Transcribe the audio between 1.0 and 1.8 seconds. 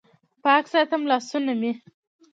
لاسونه مې